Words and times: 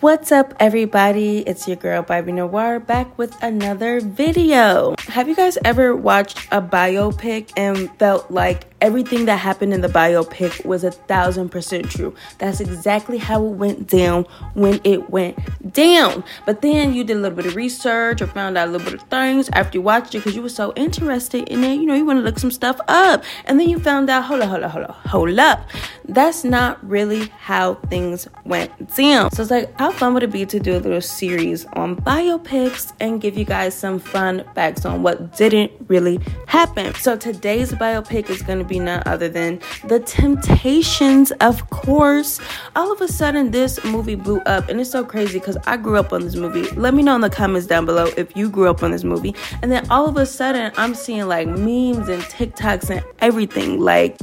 What's 0.00 0.30
up, 0.30 0.52
everybody? 0.60 1.38
It's 1.38 1.66
your 1.66 1.78
girl, 1.78 2.02
Barbie 2.02 2.32
Noir, 2.32 2.80
back 2.80 3.16
with 3.16 3.34
another 3.42 4.00
video. 4.00 4.94
Have 4.98 5.26
you 5.26 5.34
guys 5.34 5.56
ever 5.64 5.96
watched 5.96 6.46
a 6.52 6.60
biopic 6.60 7.50
and 7.56 7.90
felt 7.98 8.30
like 8.30 8.66
everything 8.82 9.24
that 9.24 9.38
happened 9.38 9.72
in 9.72 9.80
the 9.80 9.88
biopic 9.88 10.66
was 10.66 10.84
a 10.84 10.90
thousand 10.90 11.48
percent 11.48 11.88
true? 11.88 12.14
That's 12.36 12.60
exactly 12.60 13.16
how 13.16 13.42
it 13.46 13.52
went 13.52 13.88
down 13.88 14.24
when 14.52 14.82
it 14.84 15.08
went 15.08 15.38
down. 15.72 16.22
But 16.44 16.60
then 16.60 16.92
you 16.92 17.02
did 17.02 17.16
a 17.16 17.20
little 17.20 17.36
bit 17.36 17.46
of 17.46 17.56
research 17.56 18.20
or 18.20 18.26
found 18.26 18.58
out 18.58 18.68
a 18.68 18.70
little 18.70 18.84
bit 18.84 19.00
of 19.00 19.08
things 19.08 19.48
after 19.54 19.78
you 19.78 19.82
watched 19.82 20.14
it 20.14 20.18
because 20.18 20.36
you 20.36 20.42
were 20.42 20.50
so 20.50 20.74
interested 20.76 21.48
in 21.48 21.64
it. 21.64 21.76
You 21.76 21.86
know, 21.86 21.94
you 21.94 22.04
want 22.04 22.18
to 22.18 22.22
look 22.22 22.38
some 22.38 22.50
stuff 22.50 22.78
up. 22.86 23.24
And 23.46 23.58
then 23.58 23.70
you 23.70 23.78
found 23.78 24.10
out, 24.10 24.24
hold 24.24 24.42
up, 24.42 24.50
hold 24.50 24.62
up, 24.62 24.72
hold 24.72 24.84
up, 24.84 25.06
hold 25.06 25.38
up. 25.38 25.66
That's 26.04 26.44
not 26.44 26.86
really 26.86 27.28
how 27.38 27.76
things 27.88 28.28
went 28.44 28.94
down. 28.94 29.32
So 29.32 29.40
it's 29.40 29.50
like, 29.50 29.72
how 29.86 29.92
fun 29.92 30.14
would 30.14 30.24
it 30.24 30.32
be 30.32 30.44
to 30.44 30.58
do 30.58 30.76
a 30.76 30.80
little 30.80 31.00
series 31.00 31.64
on 31.74 31.94
biopics 31.94 32.92
and 32.98 33.20
give 33.20 33.38
you 33.38 33.44
guys 33.44 33.72
some 33.72 34.00
fun 34.00 34.44
facts 34.52 34.84
on 34.84 35.00
what 35.04 35.36
didn't 35.36 35.70
really 35.86 36.18
happen? 36.48 36.92
So 36.94 37.16
today's 37.16 37.70
biopic 37.70 38.28
is 38.28 38.42
going 38.42 38.58
to 38.58 38.64
be 38.64 38.80
none 38.80 39.04
other 39.06 39.28
than 39.28 39.60
The 39.84 40.00
Temptations, 40.00 41.30
of 41.40 41.70
course. 41.70 42.40
All 42.74 42.90
of 42.90 43.00
a 43.00 43.06
sudden, 43.06 43.52
this 43.52 43.84
movie 43.84 44.16
blew 44.16 44.40
up, 44.40 44.68
and 44.68 44.80
it's 44.80 44.90
so 44.90 45.04
crazy 45.04 45.38
because 45.38 45.56
I 45.68 45.76
grew 45.76 45.98
up 45.98 46.12
on 46.12 46.22
this 46.22 46.34
movie. 46.34 46.68
Let 46.72 46.92
me 46.92 47.04
know 47.04 47.14
in 47.14 47.20
the 47.20 47.30
comments 47.30 47.68
down 47.68 47.86
below 47.86 48.06
if 48.16 48.36
you 48.36 48.50
grew 48.50 48.68
up 48.68 48.82
on 48.82 48.90
this 48.90 49.04
movie. 49.04 49.36
And 49.62 49.70
then 49.70 49.88
all 49.88 50.08
of 50.08 50.16
a 50.16 50.26
sudden, 50.26 50.72
I'm 50.76 50.96
seeing 50.96 51.28
like 51.28 51.46
memes 51.46 52.08
and 52.08 52.24
TikToks 52.24 52.90
and 52.90 53.04
everything. 53.20 53.78
Like, 53.78 54.16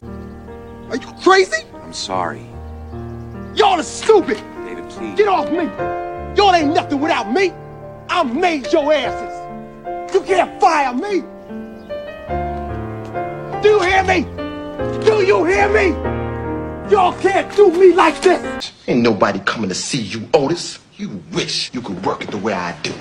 are 0.90 0.98
you 0.98 1.07
crazy? 1.21 1.63
I'm 1.73 1.93
sorry. 1.93 2.45
Y'all 3.55 3.80
are 3.80 3.84
stupid. 3.84 4.43
David. 5.03 5.17
Get 5.17 5.27
off 5.27 5.52
me! 5.52 5.66
Y'all 6.35 6.55
ain't 6.55 6.73
nothing 6.73 6.99
without 6.99 7.31
me! 7.31 7.52
I 8.09 8.23
made 8.23 8.71
your 8.71 8.91
asses! 8.93 10.13
You 10.13 10.21
can't 10.21 10.60
fire 10.62 10.93
me! 10.93 11.21
Do 13.62 13.70
you 13.70 13.82
hear 13.82 14.04
me? 14.04 14.23
Do 15.05 15.23
you 15.26 15.45
hear 15.45 15.70
me? 15.70 15.90
Y'all 16.90 17.13
can't 17.20 17.54
do 17.55 17.71
me 17.71 17.93
like 17.93 18.21
this! 18.21 18.71
Ain't 18.87 19.01
nobody 19.01 19.40
coming 19.40 19.70
to 19.70 19.76
see 19.76 20.01
you, 20.01 20.27
Otis. 20.34 20.79
You 20.95 21.21
wish 21.32 21.73
you 21.73 21.82
could 21.82 22.05
work 22.05 22.23
it 22.23 22.32
the 22.32 22.38
way 22.38 22.54
I 22.54 22.79
do, 22.82 22.93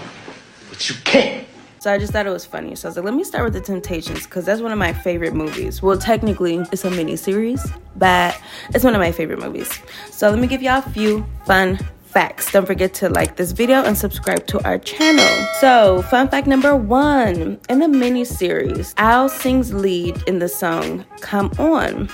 but 0.70 0.88
you 0.88 0.96
can't. 1.04 1.46
So 1.82 1.92
I 1.92 1.98
just 1.98 2.12
thought 2.12 2.26
it 2.26 2.30
was 2.30 2.46
funny. 2.46 2.76
So 2.76 2.86
I 2.86 2.90
was 2.90 2.96
like, 2.96 3.06
let 3.06 3.14
me 3.14 3.24
start 3.24 3.42
with 3.42 3.54
The 3.54 3.60
Temptations 3.60 4.24
because 4.24 4.44
that's 4.44 4.60
one 4.60 4.70
of 4.70 4.78
my 4.78 4.92
favorite 4.92 5.34
movies. 5.34 5.82
Well, 5.82 5.98
technically, 5.98 6.58
it's 6.70 6.84
a 6.84 6.90
mini 6.92 7.16
series, 7.16 7.66
but 7.96 8.40
it's 8.72 8.84
one 8.84 8.94
of 8.94 9.00
my 9.00 9.10
favorite 9.10 9.40
movies. 9.40 9.80
So 10.12 10.30
let 10.30 10.38
me 10.38 10.46
give 10.46 10.62
y'all 10.62 10.78
a 10.78 10.90
few 10.90 11.26
fun 11.44 11.80
facts. 12.12 12.52
Don't 12.52 12.66
forget 12.66 12.92
to 12.94 13.08
like 13.08 13.36
this 13.36 13.52
video 13.52 13.82
and 13.82 13.96
subscribe 13.96 14.46
to 14.48 14.62
our 14.66 14.78
channel. 14.78 15.26
So, 15.60 16.02
fun 16.02 16.28
fact 16.28 16.46
number 16.46 16.76
one 16.76 17.58
in 17.70 17.78
the 17.78 17.88
mini 17.88 18.24
series, 18.24 18.94
Al 18.98 19.28
sings 19.28 19.72
lead 19.72 20.22
in 20.26 20.38
the 20.38 20.48
song 20.48 21.06
Come 21.20 21.50
On. 21.58 22.08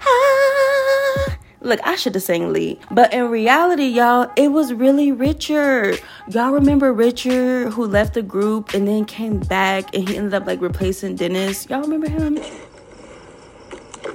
Ah, 0.00 1.38
look, 1.62 1.80
I 1.84 1.96
should 1.96 2.14
have 2.14 2.22
sang 2.22 2.52
lead. 2.52 2.78
But 2.90 3.14
in 3.14 3.30
reality, 3.30 3.86
y'all, 3.86 4.30
it 4.36 4.48
was 4.48 4.74
really 4.74 5.10
Richard. 5.10 6.00
Y'all 6.28 6.52
remember 6.52 6.92
Richard 6.92 7.72
who 7.72 7.86
left 7.86 8.12
the 8.14 8.22
group 8.22 8.74
and 8.74 8.86
then 8.86 9.06
came 9.06 9.40
back 9.40 9.94
and 9.94 10.06
he 10.06 10.18
ended 10.18 10.34
up 10.34 10.46
like 10.46 10.60
replacing 10.60 11.16
Dennis? 11.16 11.66
Y'all 11.70 11.80
remember 11.80 12.10
him? 12.10 12.38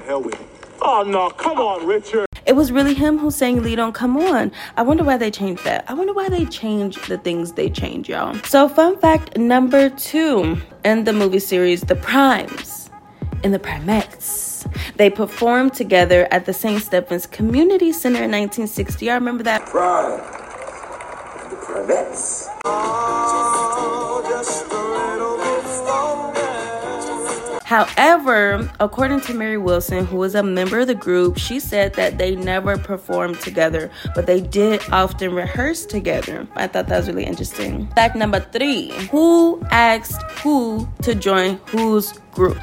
Hell 0.05 0.21
with 0.21 0.39
it. 0.39 0.56
Oh 0.89 1.03
no, 1.03 1.29
come 1.31 1.59
on, 1.59 1.85
Richard. 1.85 2.27
It 2.45 2.55
was 2.55 2.71
really 2.71 2.93
him 2.93 3.17
who 3.17 3.29
sang 3.29 3.61
lead 3.61 3.77
on 3.77 3.91
Come 3.91 4.15
On. 4.15 4.53
I 4.77 4.83
wonder 4.83 5.03
why 5.03 5.17
they 5.17 5.29
changed 5.29 5.65
that. 5.65 5.83
I 5.89 5.93
wonder 5.93 6.13
why 6.13 6.29
they 6.29 6.45
changed 6.45 7.09
the 7.09 7.17
things 7.17 7.51
they 7.51 7.69
changed, 7.69 8.07
y'all. 8.07 8.33
So, 8.45 8.69
fun 8.69 8.97
fact 8.97 9.37
number 9.37 9.89
two 9.89 10.57
in 10.85 11.03
the 11.03 11.11
movie 11.11 11.39
series, 11.39 11.81
The 11.81 11.97
Primes, 11.97 12.89
in 13.43 13.51
the 13.51 13.59
Primettes. 13.59 14.65
They 14.95 15.09
performed 15.09 15.73
together 15.73 16.25
at 16.31 16.45
the 16.45 16.53
St. 16.53 16.81
Stephen's 16.81 17.27
Community 17.27 17.91
Center 17.91 18.23
in 18.23 18.31
1960. 18.31 19.07
Y'all 19.07 19.15
remember 19.15 19.43
that? 19.43 19.65
Prime. 19.65 20.19
The 21.49 21.57
Primettes. 21.57 22.47
Oh, 22.63 24.76
However, 27.67 28.71
according 28.79 29.19
to 29.27 29.33
Mary 29.33 29.57
Wilson, 29.57 30.05
who 30.05 30.15
was 30.15 30.35
a 30.35 30.41
member 30.41 30.79
of 30.79 30.87
the 30.87 30.95
group, 30.95 31.37
she 31.37 31.59
said 31.59 31.95
that 31.95 32.17
they 32.17 32.33
never 32.33 32.77
performed 32.77 33.41
together, 33.41 33.91
but 34.15 34.25
they 34.25 34.39
did 34.39 34.81
often 34.93 35.35
rehearse 35.35 35.85
together. 35.85 36.47
I 36.55 36.67
thought 36.67 36.87
that 36.87 36.95
was 36.95 37.07
really 37.09 37.25
interesting. 37.25 37.87
Fact 37.87 38.15
number 38.15 38.39
three 38.39 38.91
Who 39.11 39.61
asked 39.69 40.21
who 40.39 40.87
to 41.01 41.13
join 41.13 41.59
whose 41.65 42.13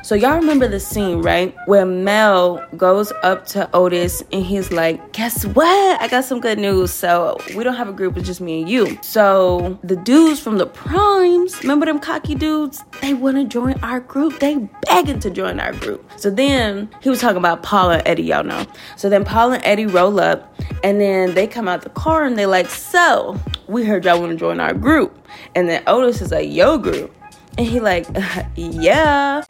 So, 0.03 0.15
y'all 0.15 0.37
remember 0.37 0.69
the 0.69 0.81
scene, 0.81 1.23
right? 1.23 1.55
Where 1.67 1.87
Mel 1.87 2.65
goes 2.77 3.13
up 3.23 3.47
to 3.49 3.69
Otis 3.75 4.23
and 4.33 4.45
he's 4.45 4.71
like, 4.71 5.13
Guess 5.13 5.47
what? 5.47 6.01
I 6.01 6.09
got 6.09 6.25
some 6.25 6.41
good 6.41 6.59
news. 6.59 6.93
So, 6.93 7.39
we 7.57 7.65
don't 7.65 7.75
have 7.75 7.89
a 7.89 7.93
group, 7.93 8.17
it's 8.17 8.27
just 8.27 8.41
me 8.41 8.61
and 8.63 8.71
you. 8.71 8.99
So, 9.03 9.79
the 9.83 9.97
dudes 9.97 10.41
from 10.41 10.59
the 10.59 10.67
Primes, 10.67 11.61
remember 11.63 11.87
them 11.87 11.99
cocky 11.99 12.35
dudes? 12.35 12.85
They 13.01 13.15
want 13.15 13.37
to 13.37 13.45
join 13.45 13.75
our 13.83 14.01
group. 14.01 14.39
They 14.41 14.57
begging 14.87 15.21
to 15.21 15.31
join 15.31 15.61
our 15.61 15.73
group. 15.73 16.09
So 16.17 16.31
then 16.31 16.89
he 17.01 17.11
was 17.11 17.21
talking 17.21 17.37
about 17.37 17.63
Paul 17.63 17.91
and 17.91 18.03
Eddie, 18.07 18.25
y'all 18.25 18.45
know. 18.45 18.67
So 18.97 19.09
then 19.09 19.25
Paul 19.25 19.53
and 19.53 19.65
Eddie 19.65 19.87
roll 19.87 20.21
up 20.21 20.55
and 20.83 21.01
then 21.01 21.35
they 21.35 21.47
come 21.47 21.69
out 21.69 21.83
the 21.83 21.91
car 21.91 22.25
and 22.25 22.39
they 22.39 22.47
like, 22.47 22.69
so 22.69 23.39
we 23.67 23.85
heard 23.85 24.05
y'all 24.05 24.21
want 24.21 24.33
to 24.33 24.37
join 24.37 24.61
our 24.61 24.75
group. 24.75 25.27
And 25.55 25.69
then 25.69 25.83
Otis 25.87 26.21
is 26.21 26.31
like, 26.31 26.51
yo 26.51 26.79
group. 26.79 27.15
And 27.57 27.67
he 27.67 27.79
like, 27.79 28.07
yeah. 28.57 29.43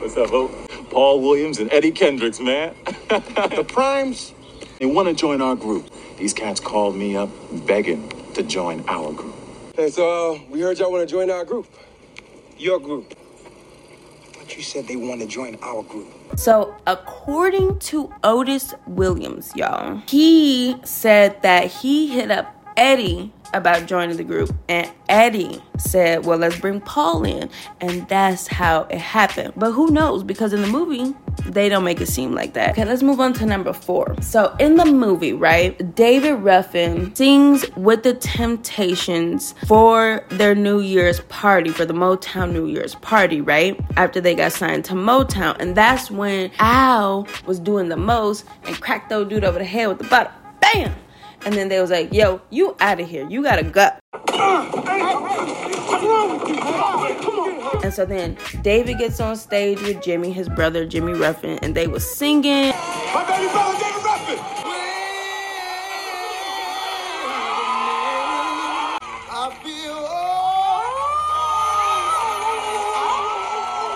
What's 0.00 0.16
up, 0.16 0.30
Hope? 0.30 0.50
Paul 0.90 1.20
Williams 1.20 1.58
and 1.58 1.72
Eddie 1.72 1.92
Kendricks, 1.92 2.40
man. 2.40 2.74
The 3.08 3.64
primes. 3.66 4.32
They 4.78 4.86
want 4.86 5.08
to 5.08 5.14
join 5.14 5.40
our 5.40 5.54
group. 5.54 5.90
These 6.18 6.34
cats 6.34 6.60
called 6.60 6.96
me 6.96 7.16
up 7.16 7.30
begging 7.66 8.12
to 8.34 8.42
join 8.42 8.84
our 8.88 9.12
group. 9.12 9.34
And 9.78 9.92
so 9.92 10.34
uh, 10.34 10.38
we 10.50 10.60
heard 10.60 10.78
y'all 10.78 10.90
want 10.90 11.08
to 11.08 11.12
join 11.12 11.30
our 11.30 11.44
group. 11.44 11.66
Your 12.58 12.80
group. 12.80 13.14
But 14.36 14.56
you 14.56 14.62
said 14.62 14.86
they 14.88 14.96
want 14.96 15.20
to 15.20 15.26
join 15.26 15.56
our 15.62 15.82
group. 15.82 16.08
So, 16.36 16.76
according 16.86 17.78
to 17.80 18.12
Otis 18.22 18.74
Williams, 18.86 19.52
y'all, 19.56 20.02
he 20.08 20.76
said 20.84 21.42
that 21.42 21.66
he 21.66 22.08
hit 22.08 22.30
up 22.30 22.57
Eddie 22.78 23.32
about 23.54 23.86
joining 23.86 24.16
the 24.16 24.22
group, 24.22 24.54
and 24.68 24.88
Eddie 25.08 25.60
said, 25.78 26.24
Well, 26.24 26.38
let's 26.38 26.58
bring 26.60 26.80
Paul 26.80 27.24
in. 27.24 27.50
And 27.80 28.08
that's 28.08 28.46
how 28.46 28.82
it 28.82 28.98
happened. 28.98 29.54
But 29.56 29.72
who 29.72 29.90
knows? 29.90 30.22
Because 30.22 30.52
in 30.52 30.62
the 30.62 30.68
movie, 30.68 31.12
they 31.44 31.68
don't 31.68 31.82
make 31.82 32.00
it 32.00 32.06
seem 32.06 32.36
like 32.36 32.54
that. 32.54 32.70
Okay, 32.70 32.84
let's 32.84 33.02
move 33.02 33.18
on 33.18 33.32
to 33.34 33.46
number 33.46 33.72
four. 33.72 34.14
So, 34.22 34.54
in 34.60 34.76
the 34.76 34.84
movie, 34.84 35.32
right, 35.32 35.94
David 35.96 36.34
Ruffin 36.34 37.12
sings 37.16 37.68
with 37.76 38.04
the 38.04 38.14
Temptations 38.14 39.54
for 39.66 40.24
their 40.28 40.54
New 40.54 40.78
Year's 40.78 41.18
party, 41.22 41.70
for 41.70 41.84
the 41.84 41.94
Motown 41.94 42.52
New 42.52 42.66
Year's 42.66 42.94
party, 42.96 43.40
right? 43.40 43.78
After 43.96 44.20
they 44.20 44.36
got 44.36 44.52
signed 44.52 44.84
to 44.84 44.94
Motown. 44.94 45.56
And 45.58 45.76
that's 45.76 46.12
when 46.12 46.52
Al 46.60 47.26
was 47.44 47.58
doing 47.58 47.88
the 47.88 47.96
most 47.96 48.44
and 48.64 48.80
cracked 48.80 49.08
the 49.08 49.24
dude 49.24 49.42
over 49.42 49.58
the 49.58 49.64
head 49.64 49.88
with 49.88 49.98
the 49.98 50.04
bottle. 50.04 50.32
Bam! 50.60 50.94
And 51.44 51.54
then 51.54 51.68
they 51.68 51.80
was 51.80 51.90
like, 51.90 52.12
yo, 52.12 52.40
you 52.50 52.76
out 52.80 53.00
of 53.00 53.08
here. 53.08 53.26
You 53.28 53.42
got 53.42 53.58
a 53.58 53.62
gut. 53.62 53.98
And 57.84 57.94
so 57.94 58.04
then 58.04 58.36
David 58.62 58.98
gets 58.98 59.20
on 59.20 59.36
stage 59.36 59.80
with 59.82 60.02
Jimmy, 60.02 60.32
his 60.32 60.48
brother 60.48 60.84
Jimmy 60.84 61.12
Ruffin, 61.12 61.58
and 61.62 61.74
they 61.74 61.86
was 61.86 62.04
singing. 62.08 62.72
My 63.14 63.24
baby 63.26 63.50
brother, 63.50 63.78
David 63.78 64.04
Ruffin. 64.04 64.38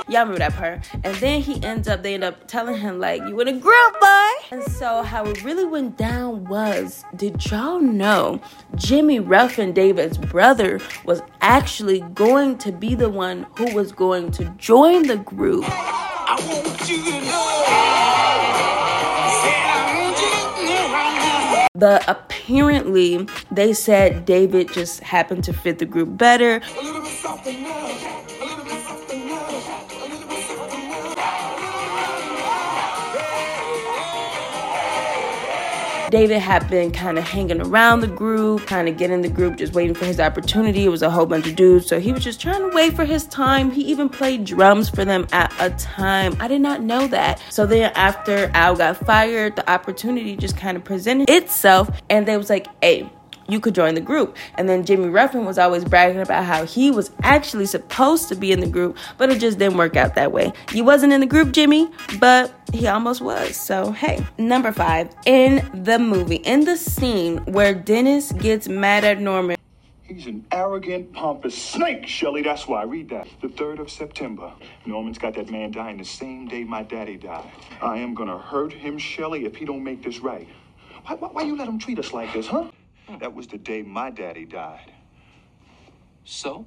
Y'all 0.08 0.22
remember 0.26 0.38
that 0.40 0.54
part. 0.54 0.80
And 1.04 1.14
then 1.16 1.40
he 1.40 1.62
ends 1.62 1.88
up, 1.88 2.02
they 2.02 2.14
end 2.14 2.24
up 2.24 2.46
telling 2.46 2.76
him, 2.76 2.98
like, 3.00 3.22
you 3.26 3.40
in 3.40 3.48
a 3.48 3.52
group, 3.52 4.00
boy. 4.00 4.21
And 4.52 4.62
so 4.64 5.02
how 5.02 5.24
it 5.24 5.42
really 5.42 5.64
went 5.64 5.96
down 5.96 6.44
was, 6.44 7.06
did 7.16 7.50
y'all 7.50 7.80
know 7.80 8.38
Jimmy 8.74 9.18
Ruffin, 9.18 9.72
David's 9.72 10.18
brother, 10.18 10.78
was 11.06 11.22
actually 11.40 12.00
going 12.12 12.58
to 12.58 12.70
be 12.70 12.94
the 12.94 13.08
one 13.08 13.46
who 13.56 13.74
was 13.74 13.92
going 13.92 14.30
to 14.32 14.44
join 14.58 15.06
the 15.06 15.16
group? 15.16 15.64
I 15.66 16.36
want 16.46 16.86
you 16.86 17.02
to 17.02 17.12
know. 17.12 17.64
Said 19.40 19.56
I 19.64 19.96
want 20.04 20.18
you 20.20 20.28
to 20.28 20.68
know 20.68 20.92
right 20.92 21.14
now. 21.54 21.66
But 21.72 22.04
apparently, 22.06 23.26
they 23.50 23.72
said 23.72 24.26
David 24.26 24.70
just 24.70 25.00
happened 25.00 25.44
to 25.44 25.54
fit 25.54 25.78
the 25.78 25.86
group 25.86 26.18
better. 26.18 26.60
David 36.12 36.40
had 36.40 36.68
been 36.68 36.90
kind 36.90 37.16
of 37.16 37.24
hanging 37.24 37.62
around 37.62 38.00
the 38.00 38.06
group, 38.06 38.66
kind 38.66 38.86
of 38.86 38.98
getting 38.98 39.22
the 39.22 39.30
group, 39.30 39.56
just 39.56 39.72
waiting 39.72 39.94
for 39.94 40.04
his 40.04 40.20
opportunity. 40.20 40.84
It 40.84 40.90
was 40.90 41.00
a 41.00 41.08
whole 41.08 41.24
bunch 41.24 41.46
of 41.46 41.56
dudes, 41.56 41.86
so 41.86 41.98
he 41.98 42.12
was 42.12 42.22
just 42.22 42.38
trying 42.38 42.60
to 42.60 42.68
wait 42.76 42.94
for 42.94 43.06
his 43.06 43.24
time. 43.24 43.70
He 43.70 43.80
even 43.84 44.10
played 44.10 44.44
drums 44.44 44.90
for 44.90 45.06
them 45.06 45.26
at 45.32 45.50
a 45.58 45.70
time. 45.70 46.36
I 46.38 46.48
did 46.48 46.60
not 46.60 46.82
know 46.82 47.06
that. 47.06 47.40
So 47.48 47.64
then 47.64 47.92
after 47.94 48.50
Al 48.52 48.76
got 48.76 48.98
fired, 48.98 49.56
the 49.56 49.70
opportunity 49.70 50.36
just 50.36 50.54
kind 50.54 50.76
of 50.76 50.84
presented 50.84 51.30
itself, 51.30 51.88
and 52.10 52.28
they 52.28 52.36
was 52.36 52.50
like, 52.50 52.66
"Hey." 52.82 53.10
You 53.48 53.60
could 53.60 53.74
join 53.74 53.94
the 53.94 54.00
group. 54.00 54.36
And 54.56 54.68
then 54.68 54.84
Jimmy 54.84 55.08
Ruffin 55.08 55.44
was 55.44 55.58
always 55.58 55.84
bragging 55.84 56.20
about 56.20 56.44
how 56.44 56.64
he 56.64 56.90
was 56.90 57.10
actually 57.22 57.66
supposed 57.66 58.28
to 58.28 58.34
be 58.34 58.52
in 58.52 58.60
the 58.60 58.66
group, 58.66 58.96
but 59.18 59.30
it 59.30 59.40
just 59.40 59.58
didn't 59.58 59.76
work 59.76 59.96
out 59.96 60.14
that 60.14 60.32
way. 60.32 60.52
You 60.72 60.84
wasn't 60.84 61.12
in 61.12 61.20
the 61.20 61.26
group, 61.26 61.52
Jimmy, 61.52 61.90
but 62.18 62.52
he 62.72 62.86
almost 62.86 63.20
was. 63.20 63.56
So, 63.56 63.92
hey. 63.92 64.24
Number 64.38 64.72
five, 64.72 65.14
in 65.26 65.68
the 65.84 65.98
movie, 65.98 66.36
in 66.36 66.64
the 66.64 66.76
scene 66.76 67.38
where 67.44 67.74
Dennis 67.74 68.32
gets 68.32 68.68
mad 68.68 69.04
at 69.04 69.20
Norman. 69.20 69.56
He's 70.02 70.26
an 70.26 70.44
arrogant, 70.52 71.12
pompous 71.12 71.56
snake, 71.56 72.06
Shelly. 72.06 72.42
That's 72.42 72.68
why. 72.68 72.82
I 72.82 72.84
Read 72.84 73.08
that. 73.10 73.28
The 73.40 73.48
3rd 73.48 73.78
of 73.78 73.90
September. 73.90 74.52
Norman's 74.84 75.16
got 75.16 75.34
that 75.34 75.48
man 75.50 75.70
dying 75.70 75.96
the 75.96 76.04
same 76.04 76.48
day 76.48 76.64
my 76.64 76.82
daddy 76.82 77.16
died. 77.16 77.50
I 77.80 77.96
am 77.98 78.14
gonna 78.14 78.38
hurt 78.38 78.72
him, 78.72 78.98
Shelly, 78.98 79.46
if 79.46 79.56
he 79.56 79.64
don't 79.64 79.82
make 79.82 80.02
this 80.02 80.18
right. 80.18 80.46
Why, 81.06 81.14
why, 81.14 81.28
why 81.28 81.42
you 81.42 81.56
let 81.56 81.66
him 81.68 81.78
treat 81.78 81.98
us 81.98 82.12
like 82.12 82.32
this, 82.32 82.46
huh? 82.46 82.70
That 83.20 83.34
was 83.34 83.46
the 83.46 83.58
day 83.58 83.82
my 83.82 84.10
daddy 84.10 84.44
died. 84.44 84.92
So? 86.24 86.66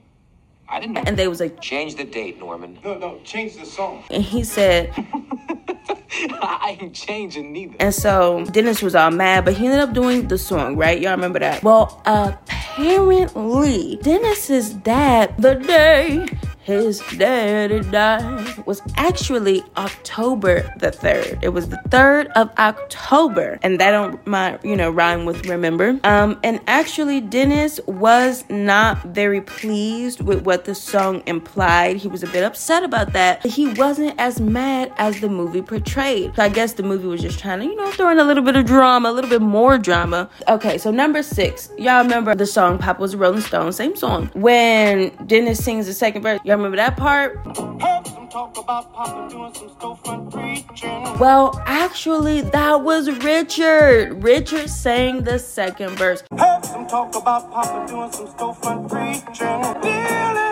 I 0.68 0.80
didn't 0.80 0.94
know. 0.94 1.04
And 1.06 1.16
they 1.18 1.28
was 1.28 1.40
like, 1.40 1.62
Change 1.62 1.96
the 1.96 2.06
date, 2.06 2.40
Norman. 2.40 2.80
No, 2.84 2.98
no, 2.98 3.20
change 3.24 3.56
the 3.58 3.66
song. 3.66 4.04
and 4.10 4.24
he 4.24 4.44
said, 4.44 4.92
I 6.12 6.78
ain't 6.82 6.96
changing 6.96 7.52
neither. 7.52 7.76
and 7.80 7.94
so 7.94 8.46
Dennis 8.46 8.82
was 8.82 8.96
all 8.96 9.12
mad, 9.12 9.46
but 9.46 9.54
he 9.54 9.66
ended 9.68 9.82
up 9.82 9.94
doing 9.94 10.28
the 10.28 10.38
song, 10.40 10.76
right? 10.76 11.00
Y'all 11.00 11.12
remember 11.12 11.38
that? 11.40 11.62
Well, 11.62 12.02
apparently, 12.06 14.00
Dennis's 14.02 14.74
dad, 14.74 15.36
the 15.38 15.56
day 15.56 16.26
his 16.66 17.00
daddy 17.16 17.80
died, 17.92 18.66
was 18.66 18.82
actually 18.98 19.64
October 19.78 20.62
the 20.80 20.90
3rd. 20.90 21.44
It 21.44 21.50
was 21.50 21.70
the 21.70 21.80
3rd 21.90 22.32
of 22.36 22.50
October, 22.58 23.60
and 23.62 23.80
that 23.80 23.92
don't 23.92 24.26
my, 24.26 24.58
you 24.64 24.76
know, 24.76 24.90
rhyme 24.90 25.26
with 25.26 25.46
remember. 25.46 26.00
Um, 26.04 26.40
and 26.44 26.60
actually, 26.66 27.22
Dennis 27.22 27.80
was 27.86 28.46
not 28.50 29.04
very 29.04 29.42
pleased 29.42 30.22
with 30.22 30.42
what 30.44 30.66
the 30.66 30.74
song 30.74 31.22
implied. 31.28 31.98
He 31.98 32.08
was 32.08 32.24
a 32.24 32.28
bit 32.28 32.44
upset 32.44 32.84
about 32.84 33.14
that. 33.14 33.46
He 33.46 33.68
wasn't 33.68 34.20
as 34.20 34.42
mad 34.42 34.92
as 34.98 35.20
the 35.22 35.30
movie 35.30 35.62
portrayed. 35.62 36.36
So 36.36 36.42
I 36.42 36.50
guess 36.50 36.74
the 36.74 36.84
movie 36.84 37.08
was 37.08 37.22
just 37.22 37.38
trying 37.38 37.60
to, 37.60 37.66
you 37.66 37.76
know, 37.76 37.92
throw 37.92 38.10
in 38.10 38.18
a 38.18 38.24
little 38.24 38.44
bit 38.44 38.56
of 38.56 38.66
drama, 38.66 39.12
a 39.12 39.14
little 39.14 39.30
bit 39.30 39.44
more 39.44 39.78
drama. 39.78 40.32
Okay, 40.48 40.80
so 40.80 40.90
number 40.90 41.22
six, 41.22 41.70
y'all 41.78 42.02
remember 42.02 42.34
the 42.34 42.48
song 42.48 42.80
Papa 42.80 43.00
was 43.00 43.16
Rolling 43.16 43.42
Stone, 43.42 43.72
same 43.74 43.96
song. 43.96 44.32
When 44.34 45.10
Dennis 45.28 45.64
sings 45.64 45.86
the 45.86 45.94
second 45.94 46.24
verse, 46.24 46.40
y'all 46.44 46.55
remember 46.56 46.78
that 46.78 46.98
part? 46.98 47.38
Heard 47.82 48.08
some 48.08 48.28
talk 48.30 48.58
about 48.58 48.94
Papa 48.94 49.30
doing 49.30 49.54
some 49.54 49.70
storefront 49.70 50.32
preaching. 50.32 51.18
Well, 51.20 51.62
actually, 51.66 52.42
that 52.42 52.82
was 52.84 53.10
Richard. 53.24 54.24
Richard 54.24 54.70
sang 54.70 55.24
the 55.24 55.40
second 55.40 55.92
verse. 55.98 56.24
Heard 56.38 56.66
some 56.66 56.88
talk 56.88 57.16
about 57.16 57.52
Papa 57.52 57.88
doing 57.88 58.12
some 58.12 58.28
storefront 58.28 58.90
preaching. 58.90 60.45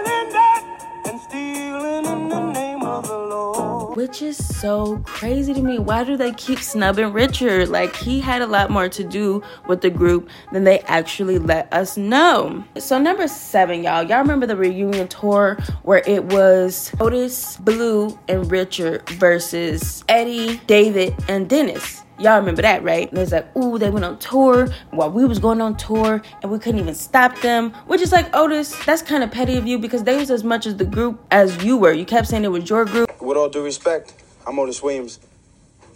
Which 4.03 4.21
is 4.21 4.35
so 4.59 4.97
crazy 5.05 5.53
to 5.53 5.61
me. 5.61 5.79
Why 5.79 6.03
do 6.03 6.17
they 6.17 6.33
keep 6.33 6.59
snubbing 6.59 7.13
Richard? 7.13 7.69
Like, 7.69 7.95
he 7.95 8.19
had 8.19 8.41
a 8.41 8.45
lot 8.45 8.69
more 8.69 8.89
to 8.89 9.01
do 9.01 9.41
with 9.65 9.79
the 9.79 9.89
group 9.89 10.29
than 10.51 10.65
they 10.65 10.79
actually 10.81 11.39
let 11.39 11.71
us 11.71 11.95
know. 11.95 12.65
So, 12.77 12.99
number 12.99 13.29
seven, 13.29 13.81
y'all. 13.81 14.03
Y'all 14.03 14.17
remember 14.19 14.45
the 14.45 14.57
reunion 14.57 15.07
tour 15.07 15.57
where 15.83 16.03
it 16.05 16.25
was 16.25 16.91
Otis, 16.99 17.55
Blue, 17.55 18.19
and 18.27 18.51
Richard 18.51 19.07
versus 19.11 20.03
Eddie, 20.09 20.57
David, 20.67 21.15
and 21.29 21.49
Dennis. 21.49 22.03
Y'all 22.19 22.37
remember 22.37 22.61
that, 22.61 22.83
right? 22.83 23.09
And 23.09 23.17
it's 23.17 23.31
like, 23.31 23.55
ooh, 23.55 23.79
they 23.79 23.89
went 23.89 24.05
on 24.05 24.19
tour 24.19 24.67
while 24.91 25.09
we 25.09 25.25
was 25.25 25.39
going 25.39 25.61
on 25.61 25.77
tour 25.77 26.21
and 26.41 26.51
we 26.51 26.59
couldn't 26.59 26.79
even 26.79 26.93
stop 26.93 27.39
them. 27.39 27.71
Which 27.87 28.01
is 28.01 28.11
like, 28.11 28.33
Otis, 28.35 28.75
that's 28.85 29.01
kind 29.01 29.23
of 29.23 29.31
petty 29.31 29.57
of 29.57 29.65
you 29.65 29.79
because 29.79 30.03
they 30.03 30.17
was 30.17 30.29
as 30.29 30.43
much 30.43 30.67
as 30.67 30.75
the 30.75 30.85
group 30.85 31.25
as 31.31 31.63
you 31.63 31.77
were. 31.77 31.91
You 31.91 32.05
kept 32.05 32.27
saying 32.27 32.43
it 32.43 32.49
was 32.49 32.69
your 32.69 32.85
group. 32.85 33.12
With 33.23 33.37
all 33.37 33.47
due 33.47 33.63
respect, 33.63 34.13
I'm 34.45 34.59
Otis 34.59 34.83
Williams, 34.83 35.17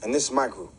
and 0.02 0.16
this 0.16 0.24
is 0.24 0.32
my 0.32 0.48
group. 0.48 0.72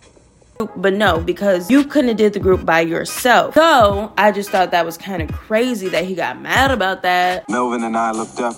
but 0.76 0.94
no, 0.94 1.20
because 1.20 1.70
you 1.70 1.84
couldn't 1.84 2.08
have 2.08 2.16
did 2.16 2.32
the 2.32 2.40
group 2.40 2.64
by 2.64 2.80
yourself. 2.80 3.52
So 3.52 4.14
I 4.16 4.32
just 4.32 4.48
thought 4.48 4.70
that 4.70 4.86
was 4.86 4.96
kind 4.96 5.20
of 5.20 5.30
crazy 5.30 5.90
that 5.90 6.06
he 6.06 6.14
got 6.14 6.40
mad 6.40 6.70
about 6.70 7.02
that. 7.02 7.46
Melvin 7.50 7.84
and 7.84 7.94
I 7.98 8.12
looked 8.12 8.40
up, 8.40 8.56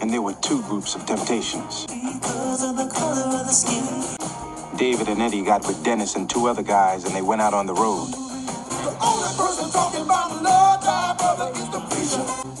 and 0.00 0.10
there 0.10 0.22
were 0.22 0.32
two 0.40 0.62
groups 0.62 0.94
of 0.94 1.04
temptations. 1.04 1.84
David 4.78 5.08
and 5.08 5.20
Eddie 5.20 5.44
got 5.44 5.66
with 5.66 5.84
Dennis 5.84 6.16
and 6.16 6.30
two 6.30 6.46
other 6.46 6.62
guys, 6.62 7.04
and 7.04 7.14
they 7.14 7.20
went 7.20 7.42
out 7.42 7.52
on 7.52 7.66
the 7.66 7.74
road. 7.74 8.08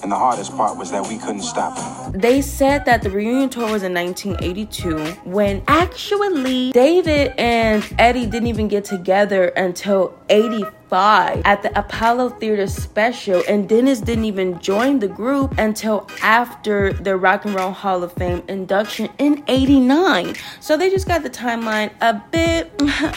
And 0.06 0.12
the 0.12 0.18
hardest 0.18 0.56
part 0.56 0.78
was 0.78 0.92
that 0.92 1.04
we 1.08 1.18
couldn't 1.18 1.42
stop 1.42 1.74
them. 2.12 2.20
They 2.20 2.40
said 2.40 2.84
that 2.84 3.02
the 3.02 3.10
reunion 3.10 3.48
tour 3.48 3.72
was 3.72 3.82
in 3.82 3.92
1982 3.92 4.98
when 5.28 5.64
actually 5.66 6.70
David 6.70 7.34
and 7.36 7.84
Eddie 7.98 8.26
didn't 8.26 8.46
even 8.46 8.68
get 8.68 8.84
together 8.84 9.48
until 9.48 10.16
85 10.28 10.75
at 10.92 11.62
the 11.62 11.78
Apollo 11.78 12.30
Theater 12.30 12.66
special, 12.66 13.42
and 13.48 13.68
Dennis 13.68 14.00
didn't 14.00 14.24
even 14.24 14.58
join 14.60 14.98
the 14.98 15.08
group 15.08 15.56
until 15.58 16.08
after 16.22 16.92
the 16.92 17.16
Rock 17.16 17.44
and 17.44 17.54
Roll 17.54 17.72
Hall 17.72 18.02
of 18.02 18.12
Fame 18.12 18.42
induction 18.48 19.08
in 19.18 19.42
89. 19.48 20.34
So 20.60 20.76
they 20.76 20.90
just 20.90 21.06
got 21.06 21.22
the 21.22 21.30
timeline 21.30 21.90
a 22.00 22.22
bit 22.30 22.72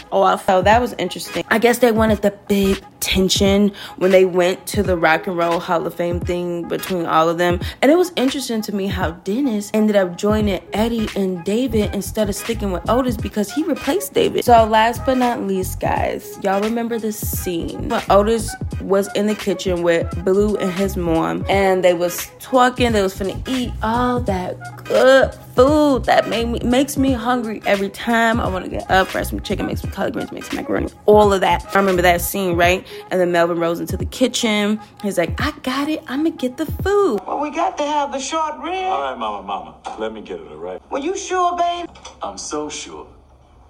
off. 0.11 0.45
So 0.45 0.61
that 0.61 0.81
was 0.81 0.93
interesting. 0.93 1.43
I 1.49 1.59
guess 1.59 1.79
they 1.79 1.91
wanted 1.91 2.21
the 2.21 2.31
big 2.47 2.83
tension 2.99 3.71
when 3.97 4.11
they 4.11 4.25
went 4.25 4.65
to 4.67 4.83
the 4.83 4.97
Rock 4.97 5.27
and 5.27 5.37
Roll 5.37 5.59
Hall 5.59 5.85
of 5.85 5.95
Fame 5.95 6.19
thing 6.19 6.67
between 6.67 7.05
all 7.05 7.29
of 7.29 7.37
them. 7.37 7.59
And 7.81 7.91
it 7.91 7.97
was 7.97 8.11
interesting 8.15 8.61
to 8.63 8.75
me 8.75 8.87
how 8.87 9.11
Dennis 9.11 9.71
ended 9.73 9.95
up 9.95 10.17
joining 10.17 10.61
Eddie 10.73 11.07
and 11.15 11.43
David 11.43 11.93
instead 11.93 12.29
of 12.29 12.35
sticking 12.35 12.71
with 12.71 12.87
Otis 12.89 13.17
because 13.17 13.51
he 13.51 13.63
replaced 13.63 14.13
David. 14.13 14.43
So 14.43 14.65
last 14.65 15.05
but 15.05 15.17
not 15.17 15.41
least, 15.43 15.79
guys, 15.79 16.37
y'all 16.43 16.61
remember 16.61 16.99
this 16.99 17.17
scene 17.17 17.58
when 17.67 18.01
Otis 18.09 18.55
was 18.81 19.09
in 19.15 19.27
the 19.27 19.35
kitchen 19.35 19.83
with 19.83 20.23
Blue 20.23 20.55
and 20.57 20.71
his 20.71 20.95
mom 20.97 21.45
and 21.49 21.83
they 21.83 21.93
was 21.93 22.31
talking, 22.39 22.91
they 22.91 23.01
was 23.01 23.17
finna 23.17 23.47
eat 23.47 23.71
all 23.83 24.19
that 24.21 24.57
good 24.85 25.33
food 25.55 26.05
that 26.05 26.29
made 26.29 26.47
me 26.47 26.59
makes 26.63 26.97
me 26.97 27.11
hungry 27.11 27.61
every 27.65 27.89
time 27.89 28.39
I 28.39 28.47
want 28.47 28.65
to 28.65 28.71
get 28.71 28.89
up, 28.89 29.07
fry 29.07 29.23
some 29.23 29.39
chicken, 29.41 29.65
make 29.65 29.77
some 29.77 29.91
collard 29.91 30.13
greens, 30.13 30.31
make 30.31 30.43
some 30.45 30.55
macaroni, 30.55 30.89
all 31.05 31.33
of 31.33 31.41
that. 31.41 31.65
I 31.75 31.79
remember 31.79 32.01
that 32.01 32.21
scene, 32.21 32.55
right? 32.55 32.85
And 33.11 33.19
then 33.19 33.31
Melvin 33.31 33.59
rose 33.59 33.79
into 33.79 33.97
the 33.97 34.05
kitchen. 34.05 34.79
He's 35.03 35.17
like, 35.17 35.39
I 35.41 35.51
got 35.63 35.89
it. 35.89 36.01
I'm 36.07 36.23
gonna 36.23 36.31
get 36.31 36.57
the 36.57 36.65
food. 36.65 37.19
Well, 37.27 37.39
we 37.39 37.51
got 37.51 37.77
to 37.77 37.83
have 37.83 38.11
the 38.11 38.19
short 38.19 38.59
rib. 38.59 38.73
All 38.73 39.01
right, 39.01 39.17
mama, 39.17 39.45
mama. 39.45 39.75
Let 39.99 40.13
me 40.13 40.21
get 40.21 40.39
it, 40.39 40.47
all 40.47 40.57
right? 40.57 40.81
Well, 40.89 41.03
you 41.03 41.17
sure, 41.17 41.57
babe? 41.57 41.89
I'm 42.21 42.37
so 42.37 42.69
sure. 42.69 43.07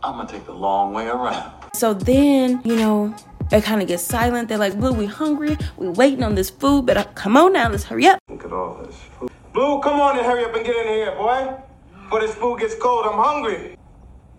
I'm 0.03 0.15
gonna 0.15 0.29
take 0.29 0.45
the 0.45 0.53
long 0.53 0.93
way 0.93 1.07
around. 1.07 1.51
So 1.73 1.93
then, 1.93 2.61
you 2.63 2.75
know, 2.75 3.15
it 3.51 3.63
kind 3.63 3.81
of 3.81 3.87
get 3.87 3.99
silent. 3.99 4.49
They're 4.49 4.57
like, 4.57 4.77
Blue, 4.77 4.93
we 4.93 5.05
hungry. 5.05 5.57
We 5.77 5.89
waiting 5.89 6.23
on 6.23 6.35
this 6.35 6.49
food. 6.49 6.85
Better 6.85 7.03
come 7.15 7.37
on 7.37 7.53
now. 7.53 7.69
Let's 7.69 7.83
hurry 7.83 8.07
up. 8.07 8.19
Look 8.29 8.45
at 8.45 8.53
all 8.53 8.81
this 8.83 8.95
food. 9.19 9.31
Blue, 9.53 9.81
come 9.81 9.99
on 9.99 10.17
and 10.17 10.25
hurry 10.25 10.45
up 10.45 10.55
and 10.55 10.65
get 10.65 10.75
in 10.75 10.93
here, 10.93 11.11
boy. 11.15 11.55
Before 12.03 12.21
this 12.21 12.35
food 12.35 12.59
gets 12.59 12.75
cold, 12.75 13.05
I'm 13.05 13.17
hungry. 13.17 13.75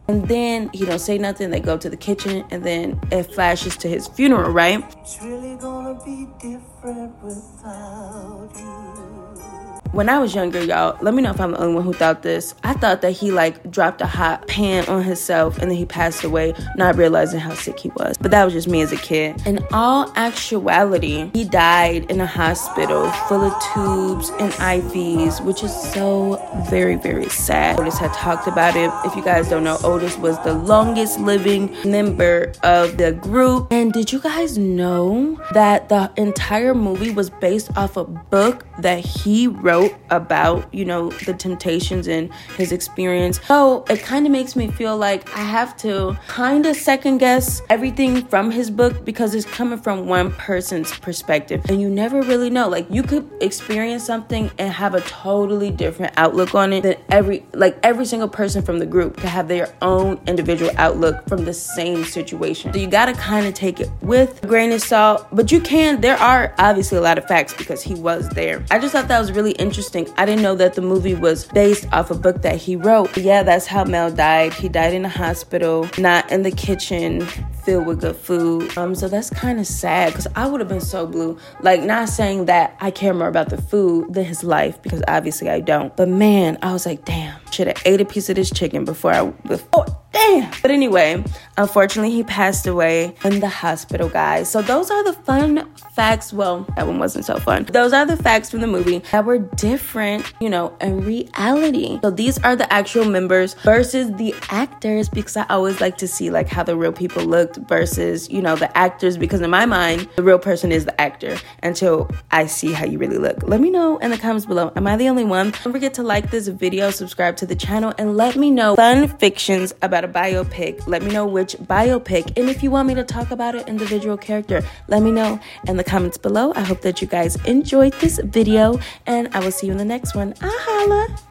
And 0.09 0.27
then 0.27 0.71
he 0.73 0.85
don't 0.85 0.99
say 0.99 1.19
nothing. 1.19 1.51
They 1.51 1.61
go 1.61 1.77
to 1.77 1.89
the 1.89 1.97
kitchen, 1.97 2.45
and 2.51 2.65
then 2.65 3.01
it 3.13 3.33
flashes 3.33 3.77
to 3.79 3.89
his 3.89 4.09
funeral, 4.09 4.51
right? 4.51 4.83
It's 4.99 5.23
really 5.23 5.57
gonna 5.57 5.95
be 6.05 6.27
different 6.41 7.13
without 7.23 8.51
you. 8.57 9.60
When 9.93 10.09
I 10.09 10.21
was 10.21 10.37
younger, 10.37 10.63
y'all, 10.63 10.97
let 11.03 11.15
me 11.15 11.23
know 11.23 11.33
if 11.33 11.41
I'm 11.41 11.51
the 11.51 11.61
only 11.61 11.75
one 11.75 11.85
who 11.85 11.93
thought 11.93 12.23
this. 12.23 12.55
I 12.63 12.75
thought 12.75 13.03
that 13.03 13.11
he 13.11 13.33
like 13.33 13.73
dropped 13.73 14.01
a 14.01 14.07
hot 14.07 14.47
pan 14.47 14.87
on 14.87 15.03
himself 15.03 15.59
and 15.59 15.69
then 15.69 15.77
he 15.77 15.85
passed 15.85 16.23
away, 16.23 16.55
not 16.77 16.95
realizing 16.95 17.41
how 17.41 17.55
sick 17.55 17.81
he 17.81 17.89
was. 17.97 18.17
But 18.17 18.31
that 18.31 18.45
was 18.45 18.55
just 18.55 18.69
me 18.69 18.83
as 18.83 18.93
a 18.93 18.97
kid. 18.97 19.45
In 19.49 19.59
all 19.73 20.13
actuality, 20.15 21.29
he 21.35 21.45
died 21.45 22.09
in 22.09 22.21
a 22.21 22.27
hospital 22.27 23.11
full 23.29 23.43
of 23.43 23.53
tubes 23.75 24.31
and 24.39 24.53
IVs, 24.53 25.45
which 25.45 25.65
is 25.65 25.75
so 25.93 26.41
very, 26.71 26.95
very 26.95 27.29
sad. 27.29 27.81
Otis 27.81 27.99
had 27.99 28.13
talked 28.13 28.47
about 28.47 28.77
it. 28.77 28.93
If 29.05 29.17
you 29.17 29.25
guys 29.25 29.49
don't 29.49 29.65
know, 29.65 29.79
Otis 29.83 30.17
was 30.19 30.39
the 30.45 30.55
longest 30.55 31.19
living 31.19 31.77
member 31.85 32.53
of 32.63 32.97
the 32.97 33.11
group. 33.11 33.73
And 33.73 33.93
did 33.93 34.13
you 34.13 34.21
guys 34.21 34.57
know 34.57 35.37
that 35.53 35.89
the 35.89 36.13
entire 36.17 36.77
movie 36.77 37.11
was 37.11 37.29
based 37.29 37.77
off 37.77 37.97
a 37.97 38.05
book 38.05 38.65
that 38.79 39.05
he 39.05 39.49
wrote? 39.49 39.80
Wrote 39.81 39.95
about, 40.11 40.73
you 40.75 40.85
know, 40.85 41.11
the 41.11 41.35
temptations 41.35 42.09
and 42.09 42.33
his 42.57 42.73
experience. 42.73 43.41
So 43.47 43.85
it 43.89 44.03
kind 44.03 44.27
of 44.27 44.33
makes 44.33 44.57
me 44.57 44.69
feel 44.69 44.97
like 44.97 45.35
I 45.37 45.43
have 45.43 45.77
to 45.79 46.19
kind 46.29 46.67
of 46.67 46.77
second 46.77 47.19
guess 47.19 47.63
everything 47.69 48.27
from 48.27 48.51
his 48.51 48.71
book 48.71 49.05
because 49.05 49.35
it's 49.35 49.47
coming 49.47 49.79
from 49.79 50.07
one 50.07 50.33
person's 50.33 50.97
perspective. 50.99 51.65
And 51.69 51.81
you 51.81 51.89
never 51.89 52.23
really 52.23 52.51
know. 52.51 52.69
Like 52.69 52.91
you 52.91 53.03
could 53.03 53.29
experience 53.41 54.05
something 54.05 54.51
and 54.59 54.73
have 54.73 54.95
a 54.95 55.01
totally 55.03 55.71
different 55.71 56.15
outlook 56.17 56.55
on 56.55 56.73
it 56.73 56.83
than 56.83 56.97
every 57.11 57.45
like 57.53 57.79
every 57.83 58.05
single 58.05 58.29
person 58.29 58.63
from 58.63 58.79
the 58.79 58.87
group 58.87 59.17
could 59.17 59.29
have 59.29 59.49
their 59.49 59.75
own 59.83 60.21
individual 60.27 60.71
outlook 60.77 61.27
from 61.29 61.45
the 61.45 61.55
same 61.55 62.05
situation. 62.05 62.73
So 62.73 62.79
you 62.79 62.89
gotta 62.89 63.13
kind 63.15 63.47
of 63.47 63.55
take 63.55 63.81
it 63.81 63.91
with 64.03 64.43
a 64.43 64.47
grain 64.47 64.73
of 64.73 64.83
salt, 64.83 65.27
but 65.33 65.53
you 65.53 65.61
can, 65.61 66.01
there 66.01 66.17
are 66.17 66.55
obviously 66.59 66.99
a 66.99 67.01
lot 67.01 67.19
of 67.19 67.27
facts 67.27 67.55
because 67.55 67.83
he 67.83 67.95
was 67.95 68.29
there. 68.31 68.65
I 68.71 68.79
just 68.79 68.93
thought 68.93 69.09
that 69.09 69.19
was 69.19 69.33
really 69.33 69.53
interesting. 69.53 69.70
I 70.17 70.27
didn't 70.27 70.43
know 70.43 70.55
that 70.57 70.75
the 70.75 70.83
movie 70.83 71.15
was 71.15 71.47
based 71.47 71.87
off 71.93 72.11
a 72.11 72.15
book 72.15 72.43
that 72.43 72.57
he 72.57 72.77
wrote. 72.77 73.13
But 73.15 73.23
yeah, 73.23 73.43
that's 73.43 73.67
how 73.67 73.85
Mel 73.85 74.11
died. 74.11 74.53
He 74.55 74.69
died 74.69 74.95
in 74.95 75.05
a 75.05 75.09
hospital, 75.09 75.89
not 75.99 76.31
in 76.31 76.43
the 76.43 76.51
kitchen 76.51 77.27
filled 77.65 77.87
with 77.87 78.01
good 78.01 78.17
food. 78.17 78.77
Um, 78.77 78.95
so 78.95 79.09
that's 79.09 79.31
kind 79.31 79.61
of 79.61 79.67
sad 79.67 80.13
because 80.13 80.27
I 80.35 80.47
would 80.47 80.61
have 80.61 80.69
been 80.69 80.81
so 80.81 81.07
blue. 81.07 81.39
Like, 81.61 81.83
not 81.83 82.09
saying 82.09 82.47
that 82.47 82.77
I 82.81 82.91
care 82.91 83.15
more 83.15 83.29
about 83.29 83.51
the 83.51 83.61
food 83.61 84.15
than 84.15 84.25
his 84.25 84.43
life 84.43 84.81
because 84.83 85.03
obviously 85.07 85.49
I 85.49 85.61
don't. 85.61 85.97
But 85.97 86.09
man, 86.09 86.59
I 86.63 86.73
was 86.73 86.87
like, 86.87 87.05
damn, 87.05 87.39
should 87.51 87.67
have 87.67 87.81
ate 87.85 88.01
a 88.01 88.05
piece 88.05 88.29
of 88.29 88.37
this 88.37 88.51
chicken 88.51 88.85
before 88.85 89.13
I 89.13 89.27
before 89.47 90.00
damn. 90.13 90.51
But 90.63 90.71
anyway, 90.71 91.25
unfortunately, 91.57 92.13
he 92.13 92.23
passed 92.23 92.67
away 92.67 93.15
in 93.25 93.41
the 93.41 93.49
hospital, 93.49 94.09
guys. 94.09 94.51
So 94.51 94.63
those 94.63 94.91
are 94.91 95.05
the 95.05 95.13
fun 95.13 95.69
facts. 95.93 96.33
Well, 96.33 96.67
that 96.77 96.87
one 96.87 96.99
wasn't 96.99 97.25
so 97.25 97.39
fun. 97.39 97.65
Those 97.65 97.93
are 97.93 98.07
the 98.07 98.17
facts 98.17 98.51
from 98.51 98.61
the 98.61 98.67
movie 98.67 98.99
that 99.13 99.25
were 99.25 99.39
different, 99.39 100.33
you 100.41 100.51
know, 100.51 100.77
in 100.81 101.01
reality. 101.01 101.99
So 102.03 102.11
these 102.11 102.39
are 102.43 102.57
the 102.57 102.71
actual 102.73 103.05
members 103.05 103.55
versus 103.55 104.13
the 104.13 104.35
actors 104.51 105.09
because 105.09 105.37
I 105.37 105.47
always 105.49 105.81
like 105.81 105.99
to 105.99 106.09
see 106.09 106.31
like 106.31 106.49
how 106.49 106.63
the 106.63 106.77
real 106.77 106.93
people 106.93 107.25
looked 107.25 107.57
versus, 107.69 108.31
you 108.31 108.43
know, 108.43 108.57
the 108.57 108.77
actors 108.77 109.17
because 109.17 109.41
in 109.41 109.51
my 109.51 109.67
mind, 109.67 110.09
the 110.17 110.23
real 110.23 110.39
person 110.39 110.73
is 110.73 110.85
the 110.85 111.01
actor 111.01 111.37
until 111.63 112.11
I 112.31 112.47
see 112.47 112.73
how 112.73 112.87
you 112.87 112.99
really 112.99 113.19
look. 113.19 113.43
Let 113.43 113.61
me 113.61 113.71
know 113.71 113.99
in 113.99 114.11
the 114.11 114.19
comments 114.19 114.47
below. 114.47 114.73
Am 114.77 114.87
I 114.87 114.97
the 114.97 115.09
only 115.09 115.25
one? 115.25 115.53
Don't 115.63 115.73
forget 115.73 115.95
to 115.95 116.03
like 116.03 116.31
this 116.31 116.49
video, 116.49 116.91
subscribe 116.91 117.37
to 117.39 117.47
the 117.47 117.57
channel, 117.57 117.93
and 117.99 118.17
let 118.17 118.37
me 118.37 118.51
know 118.51 118.77
fun 118.77 119.09
fictions 119.09 119.75
about 119.83 120.00
a 120.05 120.09
biopic. 120.09 120.87
Let 120.87 121.03
me 121.03 121.11
know 121.11 121.27
which 121.27 121.55
biopic. 121.57 122.37
And 122.39 122.49
if 122.49 122.63
you 122.63 122.71
want 122.71 122.89
me 122.89 122.95
to 122.95 123.05
talk 123.05 123.31
about 123.31 123.55
an 123.55 123.67
individual 123.67 124.17
character, 124.17 124.63
let 124.89 125.03
me 125.03 125.11
know 125.11 125.41
in 125.67 125.77
the 125.77 125.85
comments 125.85 126.19
below. 126.19 126.53
I 126.57 126.61
hope 126.61 126.81
that 126.83 127.01
you 127.01 127.07
guys 127.07 127.37
enjoyed 127.45 127.95
this 127.95 128.19
video, 128.23 128.81
and 129.07 129.29
I 129.35 129.41
will 129.41 129.53
see 129.53 129.67
you 129.67 129.73
in 129.73 129.79
the 129.79 129.85
next 129.85 130.15
one. 130.15 130.35
Ah, 130.43 130.51
holla. 130.51 131.30